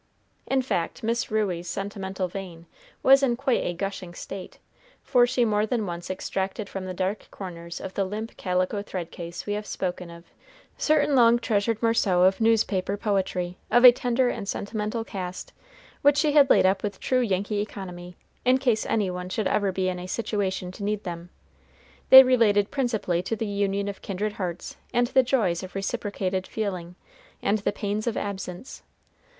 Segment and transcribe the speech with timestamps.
[0.47, 2.65] In fact, Miss Ruey's sentimental vein
[3.03, 4.57] was in quite a gushing state,
[5.03, 9.11] for she more than once extracted from the dark corners of the limp calico thread
[9.11, 10.23] case we have spoken of
[10.75, 15.53] certain long treasured morceaux of newspaper poetry, of a tender and sentimental cast,
[16.01, 19.71] which she had laid up with true Yankee economy, in case any one should ever
[19.71, 21.29] be in a situation to need them.
[22.09, 26.95] They related principally to the union of kindred hearts, and the joys of reciprocated feeling
[27.39, 28.81] and the pains of absence.